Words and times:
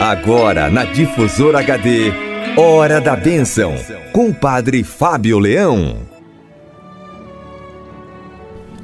Agora 0.00 0.70
na 0.70 0.84
Difusora 0.84 1.58
HD, 1.58 2.12
Hora 2.56 3.00
da 3.00 3.16
Bênção, 3.16 3.74
com 4.12 4.28
o 4.28 4.34
Padre 4.34 4.84
Fábio 4.84 5.38
Leão. 5.38 5.98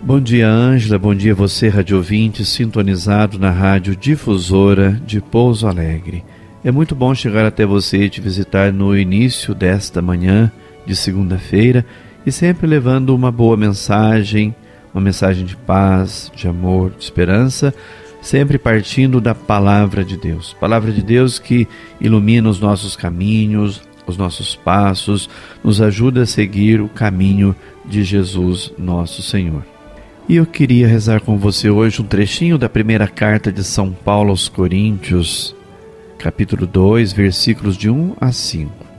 Bom 0.03 0.21
dia, 0.21 0.49
Ângela. 0.49 0.99
Bom 0.99 1.15
dia, 1.15 1.35
você, 1.35 1.69
rádio 1.69 2.05
sintonizado 2.45 3.39
na 3.39 3.51
Rádio 3.51 3.97
Difusora 3.97 5.01
de 5.07 5.21
Pouso 5.21 5.67
Alegre. 5.67 6.25
É 6.65 6.71
muito 6.71 6.95
bom 6.95 7.15
chegar 7.15 7.47
até 7.47 7.65
você 7.65 8.05
e 8.05 8.11
te 8.11 8.21
visitar 8.21 8.73
no 8.73 8.97
início 8.97 9.55
desta 9.55 10.03
manhã 10.03 10.51
de 10.85 10.97
segunda-feira 10.97 11.87
e 12.27 12.33
sempre 12.33 12.67
levando 12.67 13.15
uma 13.15 13.31
boa 13.31 13.57
mensagem, 13.57 14.55
uma 14.93 15.01
mensagem 15.01 15.47
de 15.47 15.57
paz, 15.57 16.31
de 16.35 16.49
amor, 16.49 16.91
de 16.91 17.05
esperança 17.05 17.73
sempre 18.25 18.57
partindo 18.57 19.21
da 19.21 19.35
palavra 19.35 20.03
de 20.03 20.17
Deus. 20.17 20.57
Palavra 20.59 20.91
de 20.91 21.03
Deus 21.03 21.39
que 21.39 21.69
ilumina 22.01 22.49
os 22.49 22.59
nossos 22.59 22.97
caminhos, 22.97 23.83
os 24.07 24.17
nossos 24.17 24.57
passos, 24.57 25.29
nos 25.63 25.81
ajuda 25.81 26.23
a 26.23 26.27
seguir 26.27 26.81
o 26.81 26.89
caminho 26.89 27.55
de 27.85 28.03
Jesus, 28.03 28.73
nosso 28.79 29.21
Senhor. 29.21 29.63
E 30.27 30.37
eu 30.37 30.47
queria 30.47 30.89
rezar 30.89 31.21
com 31.21 31.37
você 31.37 31.69
hoje 31.69 32.01
um 32.01 32.07
trechinho 32.07 32.57
da 32.57 32.67
primeira 32.67 33.07
carta 33.07 33.53
de 33.53 33.63
São 33.63 33.93
Paulo 33.93 34.31
aos 34.31 34.49
Coríntios, 34.49 35.55
capítulo 36.19 36.67
2, 36.67 37.13
versículos 37.13 37.77
de 37.77 37.91
1 37.91 38.17
a 38.19 38.33
5. 38.33 38.94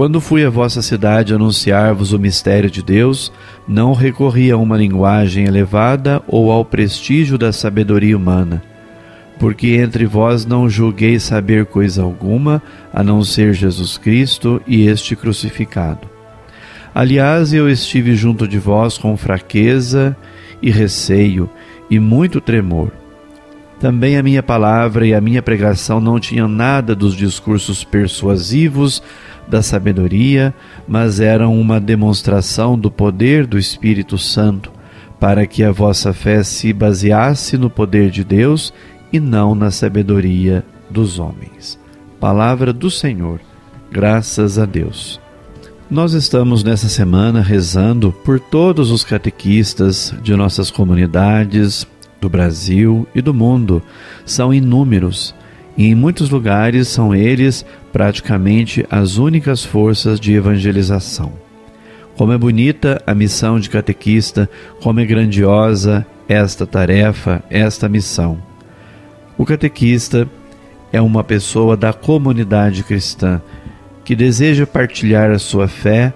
Quando 0.00 0.18
fui 0.18 0.42
à 0.46 0.48
vossa 0.48 0.80
cidade 0.80 1.34
anunciar-vos 1.34 2.14
o 2.14 2.18
mistério 2.18 2.70
de 2.70 2.82
Deus, 2.82 3.30
não 3.68 3.92
recorri 3.92 4.50
a 4.50 4.56
uma 4.56 4.74
linguagem 4.74 5.44
elevada 5.44 6.22
ou 6.26 6.50
ao 6.50 6.64
prestígio 6.64 7.36
da 7.36 7.52
sabedoria 7.52 8.16
humana, 8.16 8.62
porque 9.38 9.72
entre 9.72 10.06
vós 10.06 10.46
não 10.46 10.70
julguei 10.70 11.20
saber 11.20 11.66
coisa 11.66 12.02
alguma, 12.02 12.62
a 12.90 13.04
não 13.04 13.22
ser 13.22 13.52
Jesus 13.52 13.98
Cristo 13.98 14.58
e 14.66 14.86
este 14.86 15.14
crucificado. 15.14 16.08
Aliás, 16.94 17.52
eu 17.52 17.68
estive 17.68 18.14
junto 18.14 18.48
de 18.48 18.58
vós 18.58 18.96
com 18.96 19.14
fraqueza 19.18 20.16
e 20.62 20.70
receio 20.70 21.46
e 21.90 21.98
muito 21.98 22.40
tremor. 22.40 22.99
Também 23.80 24.18
a 24.18 24.22
minha 24.22 24.42
palavra 24.42 25.06
e 25.06 25.14
a 25.14 25.22
minha 25.22 25.40
pregação 25.40 26.02
não 26.02 26.20
tinham 26.20 26.46
nada 26.46 26.94
dos 26.94 27.16
discursos 27.16 27.82
persuasivos 27.82 29.02
da 29.48 29.62
sabedoria, 29.62 30.54
mas 30.86 31.18
eram 31.18 31.58
uma 31.58 31.80
demonstração 31.80 32.78
do 32.78 32.90
poder 32.90 33.46
do 33.46 33.58
Espírito 33.58 34.18
Santo, 34.18 34.70
para 35.18 35.46
que 35.46 35.64
a 35.64 35.72
vossa 35.72 36.12
fé 36.12 36.42
se 36.42 36.74
baseasse 36.74 37.56
no 37.56 37.70
poder 37.70 38.10
de 38.10 38.22
Deus 38.22 38.70
e 39.10 39.18
não 39.18 39.54
na 39.54 39.70
sabedoria 39.70 40.62
dos 40.90 41.18
homens. 41.18 41.78
Palavra 42.20 42.74
do 42.74 42.90
Senhor. 42.90 43.40
Graças 43.90 44.58
a 44.58 44.66
Deus. 44.66 45.18
Nós 45.90 46.12
estamos 46.12 46.62
nessa 46.62 46.88
semana 46.88 47.40
rezando 47.40 48.12
por 48.12 48.38
todos 48.38 48.90
os 48.90 49.02
catequistas 49.02 50.14
de 50.22 50.36
nossas 50.36 50.70
comunidades, 50.70 51.86
do 52.20 52.28
Brasil 52.28 53.06
e 53.14 53.20
do 53.20 53.32
mundo. 53.32 53.82
São 54.24 54.52
inúmeros 54.52 55.34
e 55.76 55.86
em 55.86 55.94
muitos 55.94 56.30
lugares 56.30 56.88
são 56.88 57.14
eles 57.14 57.64
praticamente 57.92 58.86
as 58.90 59.16
únicas 59.16 59.64
forças 59.64 60.20
de 60.20 60.34
evangelização. 60.34 61.32
Como 62.16 62.32
é 62.32 62.38
bonita 62.38 63.02
a 63.06 63.14
missão 63.14 63.58
de 63.58 63.70
catequista, 63.70 64.48
como 64.82 65.00
é 65.00 65.06
grandiosa 65.06 66.06
esta 66.28 66.66
tarefa, 66.66 67.42
esta 67.48 67.88
missão. 67.88 68.42
O 69.38 69.44
catequista 69.46 70.28
é 70.92 71.00
uma 71.00 71.24
pessoa 71.24 71.76
da 71.76 71.92
comunidade 71.92 72.84
cristã 72.84 73.40
que 74.04 74.14
deseja 74.14 74.66
partilhar 74.66 75.30
a 75.30 75.38
sua 75.38 75.66
fé 75.66 76.12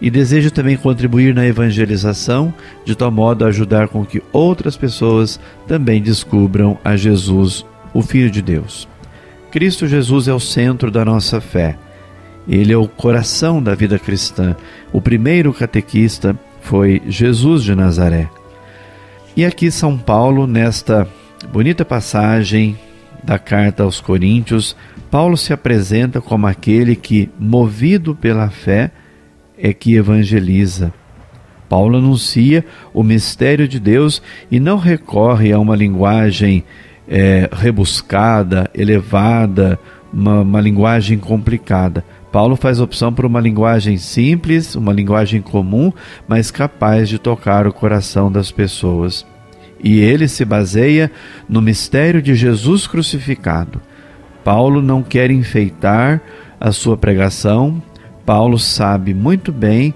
e 0.00 0.10
deseja 0.10 0.50
também 0.50 0.76
contribuir 0.76 1.34
na 1.34 1.46
evangelização, 1.46 2.52
de 2.84 2.94
tal 2.94 3.10
modo 3.10 3.44
a 3.44 3.48
ajudar 3.48 3.88
com 3.88 4.04
que 4.04 4.22
outras 4.32 4.76
pessoas 4.76 5.38
também 5.66 6.00
descubram 6.00 6.78
a 6.82 6.96
Jesus, 6.96 7.64
o 7.92 8.02
Filho 8.02 8.30
de 8.30 8.40
Deus. 8.40 8.88
Cristo 9.50 9.86
Jesus 9.86 10.28
é 10.28 10.32
o 10.32 10.40
centro 10.40 10.90
da 10.90 11.04
nossa 11.04 11.40
fé. 11.40 11.76
Ele 12.48 12.72
é 12.72 12.76
o 12.76 12.88
coração 12.88 13.62
da 13.62 13.74
vida 13.74 13.98
cristã. 13.98 14.56
O 14.92 15.00
primeiro 15.00 15.52
catequista 15.52 16.38
foi 16.62 17.02
Jesus 17.06 17.62
de 17.62 17.74
Nazaré. 17.74 18.28
E 19.36 19.44
aqui 19.44 19.70
São 19.70 19.98
Paulo, 19.98 20.46
nesta 20.46 21.06
bonita 21.52 21.84
passagem 21.84 22.78
da 23.22 23.38
carta 23.38 23.82
aos 23.82 24.00
Coríntios, 24.00 24.76
Paulo 25.10 25.36
se 25.36 25.52
apresenta 25.52 26.20
como 26.20 26.46
aquele 26.46 26.94
que, 26.96 27.28
movido 27.38 28.14
pela 28.14 28.48
fé, 28.48 28.90
é 29.60 29.72
que 29.72 29.94
evangeliza. 29.94 30.92
Paulo 31.68 31.98
anuncia 31.98 32.64
o 32.92 33.02
mistério 33.02 33.68
de 33.68 33.78
Deus 33.78 34.20
e 34.50 34.58
não 34.58 34.76
recorre 34.76 35.52
a 35.52 35.58
uma 35.58 35.76
linguagem 35.76 36.64
é, 37.08 37.48
rebuscada, 37.52 38.68
elevada, 38.74 39.78
uma, 40.12 40.40
uma 40.40 40.60
linguagem 40.60 41.18
complicada. 41.18 42.04
Paulo 42.32 42.56
faz 42.56 42.80
opção 42.80 43.12
por 43.12 43.24
uma 43.24 43.40
linguagem 43.40 43.96
simples, 43.96 44.74
uma 44.74 44.92
linguagem 44.92 45.42
comum, 45.42 45.92
mas 46.28 46.50
capaz 46.50 47.08
de 47.08 47.18
tocar 47.18 47.66
o 47.66 47.72
coração 47.72 48.30
das 48.30 48.52
pessoas. 48.52 49.26
E 49.82 49.98
ele 50.00 50.28
se 50.28 50.44
baseia 50.44 51.10
no 51.48 51.60
mistério 51.60 52.22
de 52.22 52.34
Jesus 52.34 52.86
crucificado. 52.86 53.80
Paulo 54.44 54.80
não 54.80 55.02
quer 55.02 55.30
enfeitar 55.30 56.20
a 56.60 56.70
sua 56.70 56.96
pregação, 56.96 57.82
Paulo 58.30 58.60
sabe 58.60 59.12
muito 59.12 59.50
bem 59.50 59.92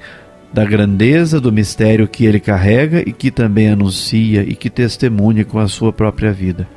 da 0.53 0.65
grandeza 0.65 1.41
do 1.41 1.53
mistério 1.53 2.09
que 2.09 2.25
ele 2.27 2.41
carrega 2.41 3.01
e 3.09 3.13
que 3.13 3.31
também 3.31 3.69
anuncia 3.69 4.43
e 4.43 4.57
que 4.57 4.69
testemunha 4.69 5.45
com 5.45 5.61
a 5.61 5.69
sua 5.69 5.93
própria 5.93 6.33
vida. 6.33 6.69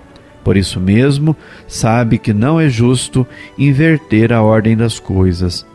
Por 0.44 0.56
isso 0.56 0.80
mesmo, 0.80 1.36
sabe 1.68 2.20
que 2.20 2.32
não 2.32 2.60
é 2.60 2.70
justo 2.70 3.26
inverter 3.58 4.32
a 4.32 4.44
ordem 4.44 4.78
das 4.78 5.00
coisas. 5.00 5.66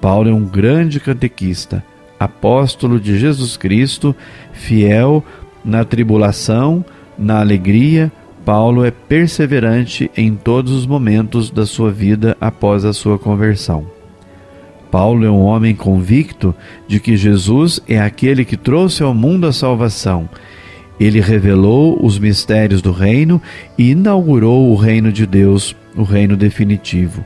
Paulo 0.00 0.28
é 0.28 0.32
um 0.32 0.44
grande 0.44 0.98
catequista, 0.98 1.84
apóstolo 2.18 2.98
de 2.98 3.16
Jesus 3.16 3.56
Cristo, 3.56 4.16
fiel 4.52 5.24
na 5.64 5.84
tribulação, 5.84 6.84
na 7.16 7.38
alegria. 7.38 8.10
Paulo 8.44 8.84
é 8.84 8.90
perseverante 8.90 10.10
em 10.16 10.34
todos 10.34 10.72
os 10.72 10.84
momentos 10.84 11.48
da 11.48 11.64
sua 11.64 11.92
vida 11.92 12.36
após 12.40 12.84
a 12.84 12.92
sua 12.92 13.20
conversão. 13.20 14.01
Paulo 14.92 15.26
é 15.26 15.30
um 15.30 15.40
homem 15.40 15.74
convicto 15.74 16.54
de 16.86 17.00
que 17.00 17.16
Jesus 17.16 17.80
é 17.88 18.00
aquele 18.00 18.44
que 18.44 18.56
trouxe 18.56 19.02
ao 19.02 19.12
mundo 19.12 19.48
a 19.48 19.52
salvação 19.52 20.28
ele 21.04 21.20
revelou 21.20 21.98
os 22.04 22.16
mistérios 22.18 22.80
do 22.80 22.92
reino 22.92 23.42
e 23.76 23.90
inaugurou 23.90 24.70
o 24.70 24.76
reino 24.76 25.12
de 25.12 25.26
Deus, 25.26 25.74
o 25.96 26.04
reino 26.04 26.36
definitivo. 26.36 27.24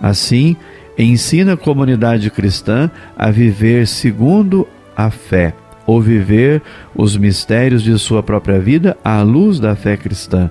Assim, 0.00 0.56
ensina 0.96 1.54
a 1.54 1.56
comunidade 1.56 2.30
cristã 2.30 2.90
a 3.18 3.30
viver 3.30 3.86
segundo 3.88 4.66
a 4.96 5.10
fé, 5.10 5.54
ou 5.86 6.00
viver 6.00 6.62
os 6.94 7.16
mistérios 7.16 7.82
de 7.82 7.98
sua 7.98 8.22
própria 8.22 8.60
vida 8.60 8.96
à 9.02 9.22
luz 9.22 9.58
da 9.58 9.74
fé 9.74 9.96
cristã. 9.96 10.48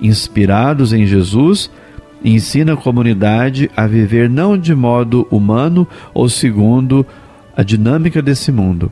Inspirados 0.00 0.92
em 0.92 1.06
Jesus, 1.06 1.70
ensina 2.24 2.74
a 2.74 2.76
comunidade 2.76 3.70
a 3.76 3.86
viver 3.86 4.28
não 4.28 4.56
de 4.56 4.74
modo 4.74 5.26
humano 5.30 5.86
ou 6.12 6.28
segundo 6.28 7.06
a 7.56 7.62
dinâmica 7.62 8.20
desse 8.20 8.52
mundo, 8.52 8.90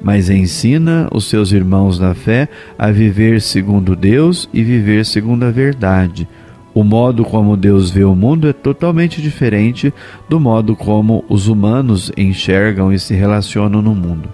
mas 0.00 0.30
ensina 0.30 1.08
os 1.12 1.26
seus 1.26 1.52
irmãos 1.52 1.98
na 1.98 2.14
fé 2.14 2.48
a 2.78 2.90
viver 2.90 3.40
segundo 3.40 3.96
Deus 3.96 4.48
e 4.52 4.62
viver 4.62 5.04
segundo 5.04 5.44
a 5.44 5.50
verdade. 5.50 6.28
O 6.74 6.84
modo 6.84 7.24
como 7.24 7.56
Deus 7.56 7.90
vê 7.90 8.04
o 8.04 8.14
mundo 8.14 8.48
é 8.48 8.52
totalmente 8.52 9.22
diferente 9.22 9.92
do 10.28 10.38
modo 10.38 10.76
como 10.76 11.24
os 11.28 11.48
humanos 11.48 12.12
enxergam 12.16 12.92
e 12.92 12.98
se 12.98 13.14
relacionam 13.14 13.80
no 13.80 13.94
mundo. 13.94 14.28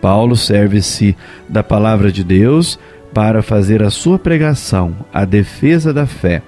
Paulo 0.00 0.36
serve-se 0.36 1.16
da 1.48 1.62
palavra 1.62 2.10
de 2.10 2.24
Deus 2.24 2.78
para 3.12 3.42
fazer 3.42 3.82
a 3.82 3.90
sua 3.90 4.18
pregação, 4.18 4.94
a 5.12 5.24
defesa 5.24 5.92
da 5.92 6.06
fé, 6.06 6.42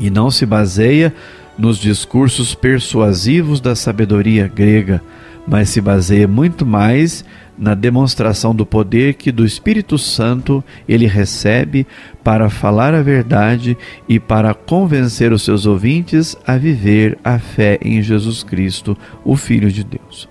e 0.00 0.10
não 0.10 0.30
se 0.30 0.44
baseia 0.44 1.14
nos 1.56 1.78
discursos 1.78 2.54
persuasivos 2.54 3.60
da 3.60 3.76
sabedoria 3.76 4.48
grega, 4.48 5.02
mas 5.46 5.68
se 5.68 5.80
baseia 5.80 6.26
muito 6.26 6.64
mais 6.64 7.24
na 7.58 7.74
demonstração 7.74 8.54
do 8.54 8.64
poder 8.64 9.14
que 9.14 9.30
do 9.30 9.44
Espírito 9.44 9.98
Santo 9.98 10.64
ele 10.88 11.06
recebe 11.06 11.86
para 12.24 12.48
falar 12.48 12.94
a 12.94 13.02
verdade 13.02 13.76
e 14.08 14.18
para 14.18 14.54
convencer 14.54 15.30
os 15.32 15.42
seus 15.42 15.66
ouvintes 15.66 16.34
a 16.46 16.56
viver 16.56 17.18
a 17.22 17.38
fé 17.38 17.78
em 17.82 18.02
Jesus 18.02 18.42
Cristo, 18.42 18.96
o 19.22 19.36
Filho 19.36 19.70
de 19.70 19.84
Deus. 19.84 20.26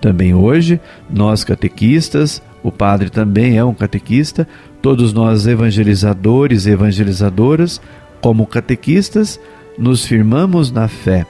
Também 0.00 0.34
hoje, 0.34 0.78
nós 1.08 1.42
catequistas, 1.42 2.42
o 2.62 2.70
padre 2.70 3.08
também 3.08 3.56
é 3.56 3.64
um 3.64 3.72
catequista, 3.72 4.46
todos 4.82 5.12
nós 5.12 5.46
evangelizadores 5.46 6.66
e 6.66 6.70
evangelizadoras, 6.70 7.80
Como 8.20 8.46
catequistas, 8.46 9.40
nos 9.78 10.04
firmamos 10.04 10.70
na 10.70 10.88
fé 10.88 11.26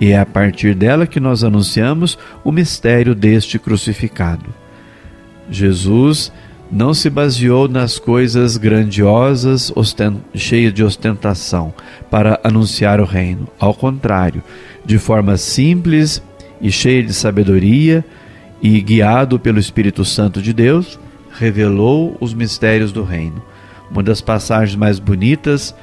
e 0.00 0.12
é 0.12 0.18
a 0.18 0.26
partir 0.26 0.74
dela 0.74 1.06
que 1.06 1.18
nós 1.18 1.42
anunciamos 1.42 2.16
o 2.44 2.52
mistério 2.52 3.14
deste 3.14 3.58
crucificado. 3.58 4.46
Jesus 5.50 6.32
não 6.70 6.92
se 6.92 7.08
baseou 7.08 7.66
nas 7.66 7.98
coisas 7.98 8.56
grandiosas, 8.56 9.72
cheias 10.34 10.72
de 10.72 10.84
ostentação, 10.84 11.72
para 12.10 12.38
anunciar 12.44 13.00
o 13.00 13.04
reino. 13.04 13.48
Ao 13.58 13.74
contrário, 13.74 14.42
de 14.84 14.98
forma 14.98 15.36
simples 15.36 16.22
e 16.60 16.70
cheia 16.70 17.02
de 17.02 17.12
sabedoria, 17.12 18.04
e 18.60 18.80
guiado 18.80 19.38
pelo 19.38 19.60
Espírito 19.60 20.04
Santo 20.04 20.42
de 20.42 20.52
Deus, 20.52 20.98
revelou 21.30 22.16
os 22.20 22.34
mistérios 22.34 22.90
do 22.90 23.04
reino. 23.04 23.40
Uma 23.88 24.02
das 24.02 24.20
passagens 24.20 24.76
mais 24.76 24.98
bonitas 24.98 25.74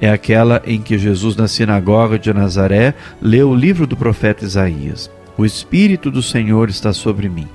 é 0.00 0.10
aquela 0.10 0.62
em 0.64 0.80
que 0.80 0.98
Jesus, 0.98 1.36
na 1.36 1.46
sinagoga 1.46 2.18
de 2.18 2.32
Nazaré, 2.32 2.94
leu 3.20 3.50
o 3.50 3.54
livro 3.54 3.86
do 3.86 3.96
profeta 3.96 4.44
Isaías. 4.44 5.10
O 5.36 5.44
Espírito 5.44 6.10
do 6.10 6.22
Senhor 6.22 6.68
está 6.70 6.92
sobre 6.92 7.28
mim. 7.28 7.48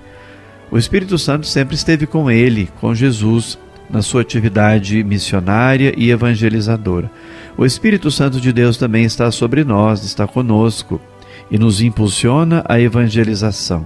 O 0.71 0.77
Espírito 0.77 1.17
Santo 1.17 1.47
sempre 1.47 1.75
esteve 1.75 2.05
com 2.05 2.29
ele, 2.29 2.69
com 2.79 2.93
Jesus, 2.93 3.57
na 3.89 4.01
sua 4.01 4.21
atividade 4.21 5.03
missionária 5.03 5.93
e 5.95 6.09
evangelizadora. 6.09 7.09
O 7.57 7.65
Espírito 7.65 8.11
Santo 8.11 8.41
de 8.41 8.51
Deus 8.51 8.77
também 8.77 9.05
está 9.05 9.31
sobre 9.31 9.63
nós, 9.63 10.03
está 10.03 10.27
conosco 10.27 10.99
e 11.49 11.57
nos 11.57 11.81
impulsiona 11.81 12.63
à 12.67 12.79
evangelização. 12.79 13.85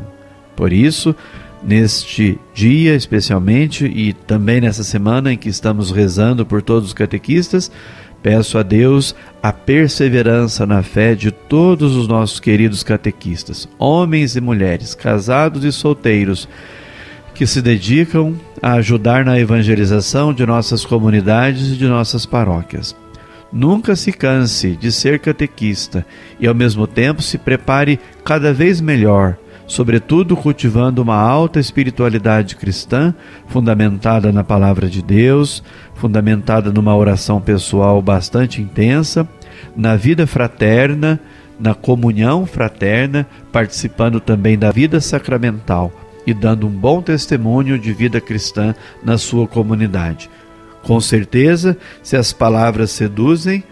Por 0.55 0.73
isso, 0.73 1.15
neste 1.63 2.39
dia 2.53 2.95
especialmente 2.95 3.85
e 3.85 4.13
também 4.13 4.61
nessa 4.61 4.83
semana 4.83 5.33
em 5.33 5.37
que 5.37 5.49
estamos 5.49 5.91
rezando 5.91 6.45
por 6.45 6.61
todos 6.61 6.89
os 6.89 6.93
catequistas, 6.93 7.71
peço 8.21 8.57
a 8.57 8.63
Deus 8.63 9.15
a 9.41 9.51
perseverança 9.53 10.65
na 10.65 10.83
fé 10.83 11.15
de 11.15 11.31
todos 11.31 11.95
os 11.95 12.07
nossos 12.07 12.39
queridos 12.39 12.83
catequistas, 12.83 13.67
homens 13.77 14.35
e 14.35 14.41
mulheres, 14.41 14.93
casados 14.93 15.63
e 15.63 15.71
solteiros, 15.71 16.47
que 17.33 17.47
se 17.47 17.61
dedicam 17.61 18.35
a 18.61 18.73
ajudar 18.73 19.23
na 19.23 19.39
evangelização 19.39 20.33
de 20.33 20.45
nossas 20.45 20.85
comunidades 20.85 21.71
e 21.71 21.77
de 21.77 21.87
nossas 21.87 22.25
paróquias. 22.25 22.95
Nunca 23.51 23.95
se 23.95 24.11
canse 24.11 24.75
de 24.75 24.91
ser 24.91 25.19
catequista 25.19 26.05
e, 26.39 26.47
ao 26.47 26.53
mesmo 26.53 26.85
tempo, 26.85 27.21
se 27.21 27.37
prepare 27.37 27.99
cada 28.23 28.53
vez 28.53 28.79
melhor 28.79 29.37
sobretudo 29.69 30.35
cultivando 30.35 30.99
uma 30.99 31.15
alta 31.15 31.59
espiritualidade 31.59 32.55
cristã, 32.55 33.13
fundamentada 33.47 34.31
na 34.31 34.43
palavra 34.43 34.89
de 34.89 35.01
Deus, 35.01 35.63
fundamentada 35.93 36.71
numa 36.71 36.95
oração 36.95 37.39
pessoal 37.39 38.01
bastante 38.01 38.63
intensa, 38.63 39.29
na 39.77 39.95
vida 39.95 40.25
fraterna, 40.25 41.19
na 41.59 41.75
comunhão 41.75 42.47
fraterna, 42.47 43.27
participando 43.51 44.19
também 44.19 44.57
da 44.57 44.71
vida 44.71 44.99
sacramental 44.99 45.91
e 46.25 46.33
dando 46.33 46.65
um 46.65 46.71
bom 46.71 46.99
testemunho 46.99 47.77
de 47.77 47.93
vida 47.93 48.19
cristã 48.19 48.73
na 49.03 49.19
sua 49.19 49.47
comunidade. 49.47 50.31
Com 50.81 50.99
certeza, 50.99 51.77
se 52.01 52.17
as 52.17 52.33
palavras 52.33 52.89
seduzem, 52.89 53.63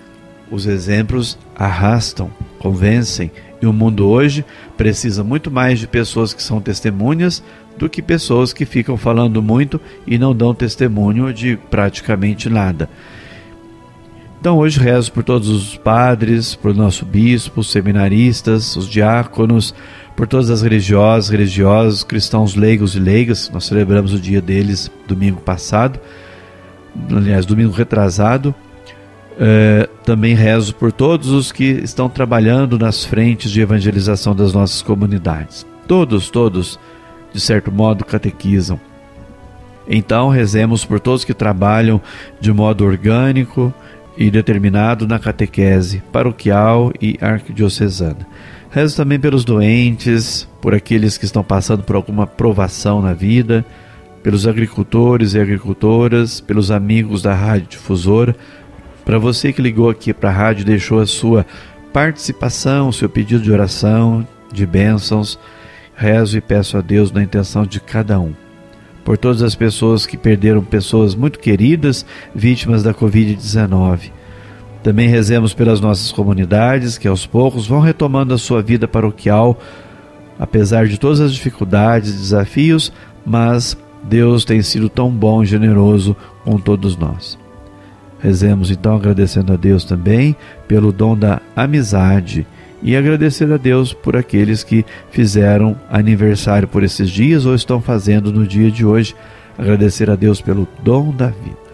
os 0.52 0.66
exemplos 0.66 1.38
arrastam, 1.56 2.30
convencem 2.60 3.32
e 3.62 3.66
o 3.66 3.74
mundo 3.74 4.08
hoje 4.08 4.46
precisa 4.76 5.24
muito 5.24 5.50
mais 5.50 5.80
de 5.80 5.88
pessoas 5.88 6.34
que 6.34 6.44
são 6.44 6.62
testemunhas 6.62 7.44
do 7.78 7.90
que 7.90 8.02
pessoas 8.02 8.54
que 8.54 8.66
ficam 8.66 8.98
falando 8.98 9.42
muito 9.42 9.80
e 10.06 10.18
não 10.18 10.36
dão 10.36 10.54
testemunho 10.54 11.34
de 11.34 11.58
praticamente 11.70 12.50
nada. 12.50 12.90
Então 14.40 14.58
hoje 14.58 14.80
rezo 14.80 15.12
por 15.12 15.24
todos 15.24 15.50
os 15.50 15.76
padres, 15.78 16.56
por 16.56 16.74
nosso 16.74 17.06
bispo, 17.06 17.62
os 17.62 17.72
seminaristas, 17.72 18.76
os 18.76 18.88
diáconos, 18.88 19.74
por 20.16 20.28
todas 20.28 20.50
as 20.50 20.62
religiosas, 20.62 21.30
religiosos, 21.30 22.04
cristãos 22.04 22.56
leigos 22.56 22.96
e 22.96 23.00
leigas. 23.00 23.50
Nós 23.52 23.66
celebramos 23.66 24.14
o 24.14 24.20
dia 24.20 24.42
deles 24.42 24.92
domingo 25.08 25.42
passado, 25.42 26.00
aliás, 27.12 27.46
domingo 27.46 27.72
retrasado. 27.72 28.54
É, 29.40 29.88
também 30.04 30.34
rezo 30.34 30.74
por 30.74 30.92
todos 30.92 31.30
os 31.30 31.52
que 31.52 31.64
estão 31.64 32.10
trabalhando 32.10 32.80
nas 32.80 33.06
frentes 33.06 33.52
de 33.52 33.62
evangelização 33.62 34.36
das 34.36 34.52
nossas 34.52 34.82
comunidades. 34.82 35.66
Todos, 35.88 36.30
todos, 36.30 36.80
de 37.32 37.40
certo 37.40 37.72
modo, 37.72 38.04
catequizam. 38.04 38.80
Então, 39.88 40.30
rezemos 40.30 40.84
por 40.84 41.00
todos 41.00 41.24
que 41.24 41.34
trabalham 41.34 42.02
de 42.42 42.52
modo 42.52 42.84
orgânico 42.84 43.74
e 44.18 44.32
determinado 44.32 45.08
na 45.08 45.20
catequese 45.20 46.02
paroquial 46.12 46.92
e 47.00 47.18
arquidiocesana. 47.22 48.28
Rezo 48.70 48.98
também 48.98 49.20
pelos 49.20 49.46
doentes, 49.46 50.48
por 50.62 50.74
aqueles 50.74 51.18
que 51.18 51.26
estão 51.26 51.44
passando 51.44 51.84
por 51.84 51.96
alguma 51.96 52.28
provação 52.28 53.02
na 53.02 53.14
vida, 53.14 53.64
pelos 54.22 54.46
agricultores 54.46 55.36
e 55.36 55.40
agricultoras, 55.40 56.42
pelos 56.42 56.70
amigos 56.70 57.22
da 57.22 57.34
Rádio 57.34 57.70
Difusora, 57.70 58.36
para 59.08 59.18
você 59.18 59.54
que 59.54 59.62
ligou 59.62 59.90
aqui 59.90 60.14
para 60.14 60.28
a 60.28 60.34
rádio, 60.34 60.66
deixou 60.66 61.00
a 61.00 61.08
sua 61.08 61.46
participação, 61.94 62.90
o 62.90 62.94
seu 62.94 63.08
pedido 63.08 63.42
de 63.42 63.50
oração, 63.50 64.28
de 64.52 64.66
bênçãos, 64.66 65.40
rezo 65.96 66.38
e 66.38 66.42
peço 66.42 66.78
a 66.78 66.82
Deus 66.82 67.10
na 67.10 67.24
intenção 67.24 67.66
de 67.66 67.80
cada 67.80 68.20
um. 68.20 68.34
Por 69.06 69.18
todas 69.18 69.42
as 69.42 69.56
pessoas 69.56 70.06
que 70.06 70.18
perderam 70.18 70.62
pessoas 70.62 71.16
muito 71.16 71.40
queridas, 71.40 72.06
vítimas 72.36 72.84
da 72.84 72.94
Covid-19. 72.94 74.12
Também 74.84 75.08
rezemos 75.08 75.54
pelas 75.54 75.80
nossas 75.80 76.12
comunidades 76.12 76.98
que 76.98 77.08
aos 77.08 77.26
poucos 77.26 77.66
vão 77.66 77.80
retomando 77.80 78.34
a 78.34 78.38
sua 78.38 78.62
vida 78.62 78.90
paroquial, 78.90 79.58
apesar 80.38 80.86
de 80.86 81.00
todas 81.00 81.22
as 81.22 81.34
dificuldades 81.34 82.10
e 82.10 82.18
desafios, 82.18 82.92
mas 83.26 83.78
Deus 84.04 84.44
tem 84.44 84.62
sido 84.62 84.90
tão 84.90 85.10
bom 85.10 85.44
e 85.44 85.46
generoso 85.46 86.14
com 86.44 86.58
todos 86.58 86.98
nós. 86.98 87.47
Rezemos 88.20 88.72
então 88.72 88.96
agradecendo 88.96 89.54
a 89.54 89.56
Deus 89.56 89.84
também 89.84 90.36
pelo 90.68 90.92
dom 90.92 91.16
da 91.16 91.42
amizade 91.56 92.46
e 92.82 92.96
agradecer 92.96 93.52
a 93.52 93.58
Deus 93.58 93.94
por 93.94 94.16
aqueles 94.16 94.64
que 94.64 94.86
fizeram 95.12 95.76
aniversário 95.90 96.68
por 96.68 96.84
esses 96.84 97.10
dias 97.10 97.46
ou 97.46 97.56
estão 97.56 97.82
fazendo 97.82 98.32
no 98.32 98.46
dia 98.46 98.70
de 98.72 98.86
hoje. 98.86 99.16
Agradecer 99.58 100.10
a 100.10 100.16
Deus 100.16 100.42
pelo 100.42 100.68
dom 100.84 101.12
da 101.12 101.28
vida. 101.28 101.68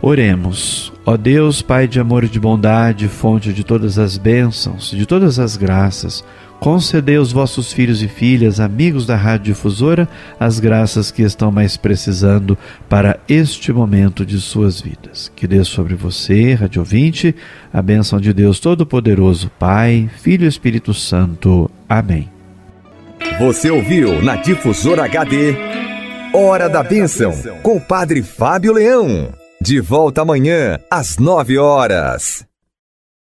Oremos. 0.00 0.92
Ó 1.04 1.16
Deus, 1.16 1.60
Pai 1.60 1.88
de 1.88 1.98
amor 1.98 2.22
e 2.22 2.28
de 2.28 2.38
bondade, 2.38 3.08
fonte 3.08 3.52
de 3.52 3.64
todas 3.64 3.98
as 3.98 4.16
bênçãos, 4.16 4.90
de 4.90 5.04
todas 5.04 5.40
as 5.40 5.56
graças, 5.56 6.24
concedei 6.60 7.16
aos 7.16 7.32
vossos 7.32 7.72
filhos 7.72 8.02
e 8.02 8.08
filhas, 8.08 8.60
amigos 8.60 9.06
da 9.06 9.16
Rádio 9.16 9.54
Difusora, 9.54 10.08
as 10.38 10.58
graças 10.60 11.10
que 11.10 11.22
estão 11.22 11.50
mais 11.50 11.76
precisando 11.76 12.56
para 12.88 13.18
este 13.28 13.72
momento 13.72 14.24
de 14.24 14.40
suas 14.40 14.80
vidas. 14.80 15.30
Que 15.34 15.46
dê 15.46 15.62
sobre 15.64 15.94
você, 15.94 16.54
Rádio 16.54 16.80
Ouvinte, 16.80 17.34
a 17.72 17.80
bênção 17.80 18.20
de 18.20 18.32
Deus 18.32 18.60
Todo-Poderoso, 18.60 19.50
Pai, 19.58 20.10
Filho 20.20 20.44
e 20.44 20.48
Espírito 20.48 20.92
Santo. 20.92 21.70
Amém. 21.88 22.28
Você 23.38 23.70
ouviu 23.70 24.22
na 24.22 24.36
Difusora 24.36 25.04
HD 25.04 25.54
Hora 26.32 26.68
da 26.68 26.82
Bênção, 26.82 27.32
com 27.62 27.76
o 27.76 27.80
Padre 27.80 28.22
Fábio 28.22 28.72
Leão. 28.72 29.32
De 29.60 29.80
volta 29.80 30.22
amanhã, 30.22 30.78
às 30.90 31.16
nove 31.18 31.58
horas. 31.58 32.47